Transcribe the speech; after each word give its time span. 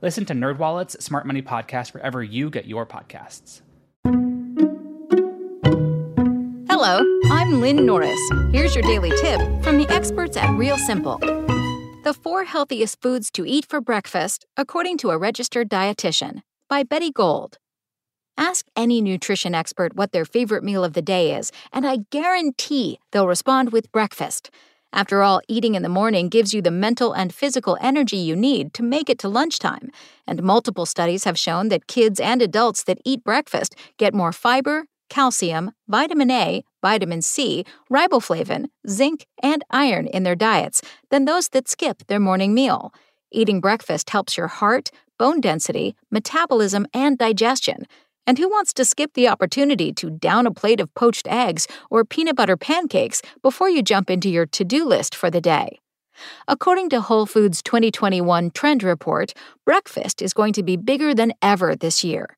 Listen 0.00 0.24
to 0.26 0.32
NerdWallet's 0.32 1.04
Smart 1.04 1.26
Money 1.26 1.42
Podcast 1.42 1.92
wherever 1.92 2.22
you 2.22 2.50
get 2.50 2.66
your 2.66 2.86
podcasts. 2.86 3.62
Hello, 6.68 7.04
I'm 7.32 7.60
Lynn 7.60 7.84
Norris. 7.84 8.20
Here's 8.52 8.76
your 8.76 8.82
daily 8.82 9.10
tip 9.20 9.40
from 9.64 9.76
the 9.76 9.86
experts 9.90 10.36
at 10.36 10.56
Real 10.56 10.78
Simple. 10.78 11.18
The 12.04 12.14
four 12.14 12.44
healthiest 12.44 13.02
foods 13.02 13.28
to 13.32 13.44
eat 13.44 13.66
for 13.66 13.80
breakfast, 13.80 14.46
according 14.56 14.98
to 14.98 15.10
a 15.10 15.18
registered 15.18 15.68
dietitian, 15.68 16.42
by 16.68 16.84
Betty 16.84 17.10
Gold. 17.10 17.58
Ask 18.36 18.66
any 18.76 19.00
nutrition 19.00 19.52
expert 19.52 19.96
what 19.96 20.12
their 20.12 20.24
favorite 20.24 20.62
meal 20.62 20.84
of 20.84 20.92
the 20.92 21.02
day 21.02 21.34
is, 21.34 21.50
and 21.72 21.84
I 21.84 21.98
guarantee 22.10 23.00
they'll 23.10 23.26
respond 23.26 23.72
with 23.72 23.90
breakfast. 23.90 24.50
After 24.92 25.22
all, 25.22 25.40
eating 25.48 25.74
in 25.74 25.82
the 25.82 25.88
morning 25.88 26.28
gives 26.28 26.54
you 26.54 26.62
the 26.62 26.70
mental 26.70 27.12
and 27.12 27.32
physical 27.32 27.76
energy 27.80 28.16
you 28.16 28.34
need 28.34 28.72
to 28.74 28.82
make 28.82 29.10
it 29.10 29.18
to 29.20 29.28
lunchtime, 29.28 29.90
and 30.26 30.42
multiple 30.42 30.86
studies 30.86 31.24
have 31.24 31.38
shown 31.38 31.68
that 31.68 31.86
kids 31.86 32.18
and 32.18 32.40
adults 32.40 32.84
that 32.84 32.98
eat 33.04 33.22
breakfast 33.22 33.74
get 33.98 34.14
more 34.14 34.32
fiber, 34.32 34.86
calcium, 35.10 35.72
vitamin 35.88 36.30
A, 36.30 36.64
vitamin 36.82 37.22
C, 37.22 37.64
riboflavin, 37.90 38.66
zinc, 38.88 39.26
and 39.42 39.62
iron 39.70 40.06
in 40.06 40.22
their 40.22 40.36
diets 40.36 40.80
than 41.10 41.26
those 41.26 41.48
that 41.50 41.68
skip 41.68 42.06
their 42.06 42.20
morning 42.20 42.54
meal. 42.54 42.92
Eating 43.30 43.60
breakfast 43.60 44.10
helps 44.10 44.36
your 44.36 44.48
heart, 44.48 44.90
bone 45.18 45.40
density, 45.40 45.96
metabolism, 46.10 46.86
and 46.94 47.18
digestion. 47.18 47.86
And 48.28 48.36
who 48.36 48.50
wants 48.50 48.74
to 48.74 48.84
skip 48.84 49.14
the 49.14 49.26
opportunity 49.26 49.90
to 49.94 50.10
down 50.10 50.46
a 50.46 50.50
plate 50.50 50.80
of 50.80 50.92
poached 50.92 51.26
eggs 51.26 51.66
or 51.88 52.04
peanut 52.04 52.36
butter 52.36 52.58
pancakes 52.58 53.22
before 53.40 53.70
you 53.70 53.82
jump 53.82 54.10
into 54.10 54.28
your 54.28 54.44
to 54.44 54.64
do 54.64 54.84
list 54.84 55.14
for 55.14 55.30
the 55.30 55.40
day? 55.40 55.80
According 56.46 56.90
to 56.90 57.00
Whole 57.00 57.24
Foods 57.24 57.62
2021 57.62 58.50
Trend 58.50 58.82
Report, 58.82 59.32
breakfast 59.64 60.20
is 60.20 60.34
going 60.34 60.52
to 60.52 60.62
be 60.62 60.76
bigger 60.76 61.14
than 61.14 61.32
ever 61.40 61.74
this 61.74 62.04
year. 62.04 62.36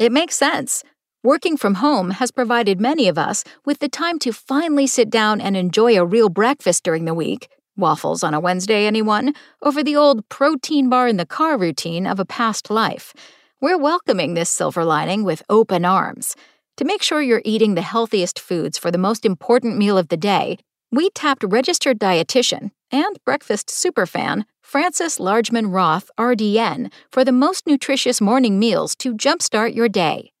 It 0.00 0.10
makes 0.10 0.36
sense. 0.36 0.82
Working 1.22 1.58
from 1.58 1.74
home 1.74 2.12
has 2.12 2.30
provided 2.30 2.80
many 2.80 3.06
of 3.06 3.18
us 3.18 3.44
with 3.66 3.80
the 3.80 3.90
time 3.90 4.18
to 4.20 4.32
finally 4.32 4.86
sit 4.86 5.10
down 5.10 5.42
and 5.42 5.54
enjoy 5.54 5.98
a 5.98 6.06
real 6.06 6.30
breakfast 6.30 6.82
during 6.82 7.04
the 7.04 7.12
week. 7.12 7.48
Waffles 7.76 8.24
on 8.24 8.32
a 8.32 8.40
Wednesday, 8.40 8.86
anyone? 8.86 9.34
Over 9.60 9.84
the 9.84 9.96
old 9.96 10.26
protein 10.30 10.88
bar 10.88 11.08
in 11.08 11.18
the 11.18 11.26
car 11.26 11.58
routine 11.58 12.06
of 12.06 12.18
a 12.18 12.24
past 12.24 12.70
life. 12.70 13.12
We're 13.58 13.78
welcoming 13.78 14.34
this 14.34 14.50
silver 14.50 14.84
lining 14.84 15.24
with 15.24 15.42
open 15.48 15.86
arms. 15.86 16.36
To 16.76 16.84
make 16.84 17.00
sure 17.00 17.22
you're 17.22 17.40
eating 17.42 17.74
the 17.74 17.80
healthiest 17.80 18.38
foods 18.38 18.76
for 18.76 18.90
the 18.90 18.98
most 18.98 19.24
important 19.24 19.78
meal 19.78 19.96
of 19.96 20.08
the 20.08 20.16
day, 20.18 20.58
we 20.92 21.08
tapped 21.08 21.42
registered 21.42 21.98
dietitian 21.98 22.72
and 22.92 23.18
breakfast 23.24 23.68
superfan 23.68 24.44
Frances 24.60 25.16
Largeman 25.16 25.72
Roth, 25.72 26.10
RDN, 26.18 26.92
for 27.10 27.24
the 27.24 27.32
most 27.32 27.66
nutritious 27.66 28.20
morning 28.20 28.58
meals 28.58 28.94
to 28.96 29.14
jumpstart 29.14 29.74
your 29.74 29.88
day. 29.88 30.32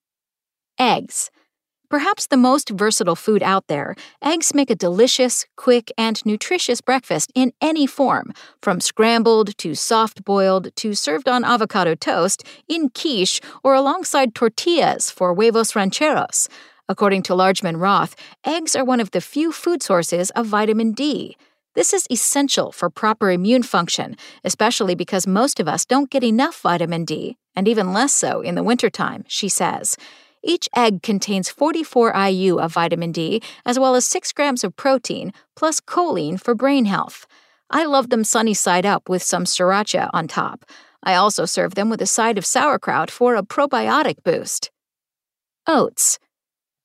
Eggs. 0.78 1.30
Perhaps 1.88 2.26
the 2.26 2.36
most 2.36 2.70
versatile 2.70 3.14
food 3.14 3.42
out 3.42 3.68
there, 3.68 3.94
eggs 4.20 4.54
make 4.54 4.70
a 4.70 4.74
delicious, 4.74 5.46
quick, 5.56 5.92
and 5.96 6.24
nutritious 6.26 6.80
breakfast 6.80 7.30
in 7.34 7.52
any 7.60 7.86
form, 7.86 8.32
from 8.60 8.80
scrambled 8.80 9.56
to 9.58 9.74
soft 9.74 10.24
boiled 10.24 10.74
to 10.76 10.94
served 10.94 11.28
on 11.28 11.44
avocado 11.44 11.94
toast, 11.94 12.44
in 12.68 12.88
quiche, 12.88 13.40
or 13.62 13.74
alongside 13.74 14.34
tortillas 14.34 15.10
for 15.10 15.32
huevos 15.34 15.76
rancheros. 15.76 16.48
According 16.88 17.22
to 17.24 17.34
Largeman 17.34 17.80
Roth, 17.80 18.16
eggs 18.44 18.74
are 18.74 18.84
one 18.84 19.00
of 19.00 19.12
the 19.12 19.20
few 19.20 19.52
food 19.52 19.82
sources 19.82 20.30
of 20.30 20.46
vitamin 20.46 20.92
D. 20.92 21.36
This 21.74 21.92
is 21.92 22.06
essential 22.10 22.72
for 22.72 22.90
proper 22.90 23.30
immune 23.30 23.62
function, 23.62 24.16
especially 24.42 24.94
because 24.94 25.26
most 25.26 25.60
of 25.60 25.68
us 25.68 25.84
don't 25.84 26.10
get 26.10 26.24
enough 26.24 26.60
vitamin 26.60 27.04
D, 27.04 27.36
and 27.54 27.68
even 27.68 27.92
less 27.92 28.12
so 28.12 28.40
in 28.40 28.54
the 28.54 28.62
wintertime, 28.62 29.24
she 29.28 29.48
says. 29.48 29.96
Each 30.42 30.68
egg 30.76 31.02
contains 31.02 31.48
44 31.50 32.14
IU 32.14 32.58
of 32.58 32.72
vitamin 32.72 33.12
D, 33.12 33.42
as 33.64 33.78
well 33.78 33.94
as 33.94 34.06
6 34.06 34.32
grams 34.32 34.64
of 34.64 34.76
protein, 34.76 35.32
plus 35.56 35.80
choline 35.80 36.40
for 36.40 36.54
brain 36.54 36.84
health. 36.84 37.26
I 37.70 37.84
love 37.84 38.10
them 38.10 38.24
sunny 38.24 38.54
side 38.54 38.86
up 38.86 39.08
with 39.08 39.22
some 39.22 39.44
sriracha 39.44 40.10
on 40.12 40.28
top. 40.28 40.64
I 41.02 41.14
also 41.14 41.44
serve 41.44 41.74
them 41.74 41.90
with 41.90 42.00
a 42.00 42.06
side 42.06 42.38
of 42.38 42.46
sauerkraut 42.46 43.10
for 43.10 43.34
a 43.34 43.42
probiotic 43.42 44.22
boost. 44.24 44.70
Oats. 45.66 46.18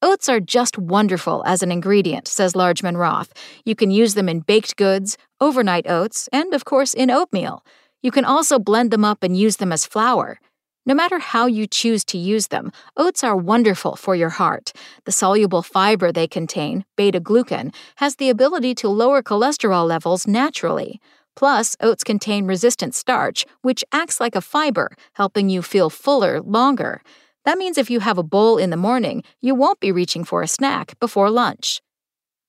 Oats 0.01 0.27
are 0.27 0.39
just 0.39 0.79
wonderful 0.79 1.43
as 1.45 1.61
an 1.61 1.71
ingredient, 1.71 2.27
says 2.27 2.55
Largeman 2.55 2.97
Roth. 2.97 3.31
You 3.65 3.75
can 3.75 3.91
use 3.91 4.15
them 4.15 4.27
in 4.27 4.39
baked 4.39 4.75
goods, 4.75 5.17
overnight 5.39 5.87
oats, 5.87 6.27
and 6.33 6.55
of 6.55 6.65
course 6.65 6.95
in 6.95 7.11
oatmeal. 7.11 7.63
You 8.01 8.09
can 8.09 8.25
also 8.25 8.57
blend 8.57 8.89
them 8.89 9.05
up 9.05 9.21
and 9.21 9.37
use 9.37 9.57
them 9.57 9.71
as 9.71 9.85
flour. 9.85 10.39
No 10.83 10.95
matter 10.95 11.19
how 11.19 11.45
you 11.45 11.67
choose 11.67 12.03
to 12.05 12.17
use 12.17 12.47
them, 12.47 12.71
oats 12.97 13.23
are 13.23 13.35
wonderful 13.35 13.95
for 13.95 14.15
your 14.15 14.29
heart. 14.29 14.73
The 15.05 15.11
soluble 15.11 15.61
fiber 15.61 16.11
they 16.11 16.27
contain, 16.27 16.85
beta 16.95 17.21
glucan, 17.21 17.71
has 17.97 18.15
the 18.15 18.29
ability 18.29 18.73
to 18.75 18.89
lower 18.89 19.21
cholesterol 19.21 19.87
levels 19.87 20.25
naturally. 20.25 20.99
Plus, 21.35 21.77
oats 21.81 22.03
contain 22.03 22.45
resistant 22.47 22.95
starch, 22.95 23.45
which 23.61 23.83
acts 23.91 24.19
like 24.19 24.35
a 24.35 24.41
fiber, 24.41 24.89
helping 25.13 25.49
you 25.49 25.61
feel 25.61 25.91
fuller 25.91 26.41
longer. 26.41 27.01
That 27.45 27.59
means 27.59 27.77
if 27.77 27.91
you 27.91 27.99
have 27.99 28.17
a 28.17 28.23
bowl 28.23 28.57
in 28.57 28.71
the 28.71 28.77
morning, 28.77 29.23
you 29.39 29.53
won't 29.53 29.79
be 29.79 29.91
reaching 29.91 30.23
for 30.23 30.41
a 30.41 30.47
snack 30.47 30.99
before 30.99 31.29
lunch. 31.29 31.81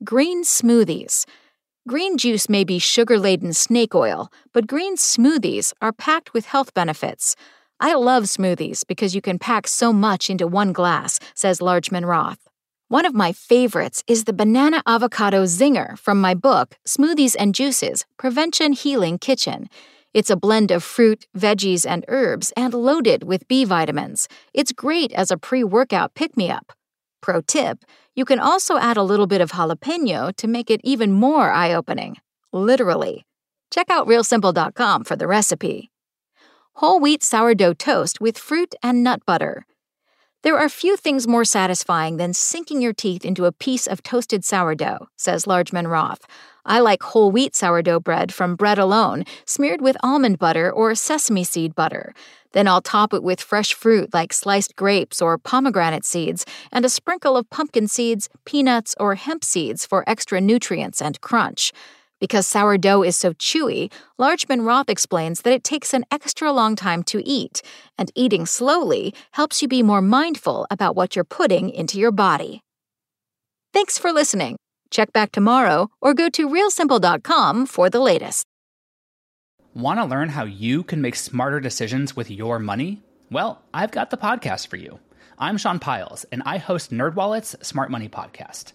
Green 0.05 0.43
smoothies. 0.43 1.27
Green 1.87 2.17
juice 2.17 2.49
may 2.49 2.65
be 2.65 2.79
sugar 2.79 3.19
laden 3.19 3.53
snake 3.53 3.95
oil, 3.95 4.31
but 4.55 4.67
green 4.67 4.97
smoothies 4.97 5.73
are 5.83 5.93
packed 5.93 6.33
with 6.33 6.47
health 6.47 6.73
benefits. 6.75 7.37
I 7.85 7.95
love 7.95 8.27
smoothies 8.27 8.87
because 8.87 9.13
you 9.13 9.21
can 9.21 9.41
pack 9.41 9.67
so 9.67 9.93
much 9.93 10.31
into 10.31 10.47
one 10.47 10.73
glass, 10.73 11.19
says 11.35 11.59
Largeman 11.59 12.07
Roth. 12.07 12.49
One 12.87 13.05
of 13.05 13.13
my 13.13 13.33
favorites 13.33 14.05
is 14.07 14.23
the 14.23 14.33
banana 14.33 14.85
avocado 14.87 15.43
zinger 15.47 15.99
from 15.99 16.21
my 16.21 16.33
book, 16.33 16.77
Smoothies 16.87 17.35
and 17.37 17.57
Juices 17.57 18.05
Prevention 18.19 18.73
Healing 18.73 19.19
Kitchen. 19.19 19.69
It's 20.15 20.31
a 20.31 20.37
blend 20.37 20.71
of 20.71 20.85
fruit, 20.85 21.27
veggies, 21.37 21.85
and 21.85 22.05
herbs 22.07 22.53
and 22.57 22.73
loaded 22.73 23.25
with 23.25 23.49
B 23.49 23.65
vitamins. 23.65 24.29
It's 24.55 24.71
great 24.71 25.11
as 25.11 25.33
a 25.33 25.37
pre 25.37 25.65
workout 25.65 26.15
pick 26.15 26.37
me 26.37 26.53
up. 26.53 26.73
Pro 27.21 27.41
tip 27.41 27.85
you 28.15 28.25
can 28.25 28.39
also 28.39 28.77
add 28.77 28.97
a 28.97 29.03
little 29.03 29.27
bit 29.27 29.41
of 29.41 29.51
jalapeno 29.51 30.37
to 30.37 30.47
make 30.47 30.71
it 30.71 30.81
even 30.85 31.13
more 31.13 31.51
eye 31.51 31.75
opening. 31.75 32.19
Literally. 32.53 33.27
Check 33.73 33.91
out 33.91 34.07
realsimple.com 34.07 35.03
for 35.03 35.17
the 35.17 35.27
recipe 35.27 35.92
whole 36.75 37.01
wheat 37.01 37.23
sourdough 37.23 37.75
toast 37.75 38.21
with 38.21 38.39
fruit 38.39 38.75
and 38.83 39.03
nut 39.03 39.21
butter. 39.27 39.67
There 40.43 40.59
are 40.59 40.69
few 40.69 40.97
things 40.97 41.29
more 41.29 41.45
satisfying 41.45 42.17
than 42.17 42.35
sinking 42.35 42.83
your 42.83 42.93
teeth 42.93 43.25
into 43.25 43.45
a 43.45 43.53
piece 43.53 43.87
of 43.87 44.03
toasted 44.03 44.45
sourdough, 44.45 45.07
says 45.17 45.47
Largeman 45.47 45.89
Roth. 45.89 46.27
I 46.65 46.81
like 46.81 47.03
whole 47.03 47.31
wheat 47.31 47.55
sourdough 47.55 48.01
bread 48.01 48.35
from 48.35 48.57
Bread 48.57 48.79
Alone, 48.79 49.25
smeared 49.45 49.81
with 49.81 49.97
almond 50.03 50.41
butter 50.41 50.73
or 50.73 50.97
sesame 50.97 51.45
seed 51.45 51.77
butter. 51.77 52.13
Then 52.53 52.67
I'll 52.67 52.83
top 52.83 53.15
it 53.15 53.23
with 53.23 53.41
fresh 53.41 53.73
fruit 53.73 54.13
like 54.13 54.33
sliced 54.33 54.75
grapes 54.75 55.23
or 55.23 55.39
pomegranate 55.39 56.05
seeds, 56.05 56.45
and 56.73 56.85
a 56.85 56.89
sprinkle 56.89 57.37
of 57.37 57.49
pumpkin 57.51 57.87
seeds, 57.87 58.29
peanuts, 58.45 58.97
or 58.99 59.15
hemp 59.15 59.45
seeds 59.45 59.87
for 59.87 60.03
extra 60.09 60.41
nutrients 60.41 61.01
and 61.01 61.21
crunch. 61.21 61.73
Because 62.23 62.47
sourdough 62.47 63.03
is 63.03 63.17
so 63.17 63.33
chewy, 63.33 63.91
Largeman 64.17 64.65
Roth 64.65 64.89
explains 64.89 65.41
that 65.41 65.53
it 65.53 65.65
takes 65.65 65.93
an 65.93 66.05
extra 66.09 66.53
long 66.53 66.77
time 66.77 67.03
to 67.11 67.21
eat, 67.29 67.63
and 67.99 68.13
eating 68.15 68.47
slowly 68.47 69.13
helps 69.33 69.61
you 69.61 69.67
be 69.67 69.83
more 69.83 70.01
mindful 70.01 70.65
about 70.71 70.95
what 70.95 71.17
you're 71.17 71.25
putting 71.25 71.69
into 71.69 71.99
your 71.99 72.13
body. 72.13 72.61
Thanks 73.73 73.99
for 73.99 74.13
listening. 74.13 74.57
Check 74.89 75.13
back 75.13 75.33
tomorrow 75.33 75.91
or 76.01 76.15
go 76.15 76.29
to 76.29 76.49
realsimple.com 76.49 77.67
for 77.67 77.91
the 77.91 77.99
latest. 77.99 78.45
Want 79.75 79.99
to 79.99 80.05
learn 80.05 80.29
how 80.29 80.45
you 80.45 80.85
can 80.85 81.03
make 81.03 81.17
smarter 81.17 81.59
decisions 81.59 82.15
with 82.15 82.31
your 82.31 82.61
money? 82.61 83.03
Well, 83.33 83.61
I've 83.75 83.91
got 83.91 84.11
the 84.11 84.17
podcast 84.17 84.69
for 84.69 84.77
you. 84.77 85.01
I'm 85.41 85.59
Sean 85.59 85.81
Pyles, 85.81 86.25
and 86.31 86.45
I 86.47 86.59
host 86.59 86.93
NerdWallet's 86.93 87.67
Smart 87.67 87.91
Money 87.91 88.09
Podcast. 88.09 88.75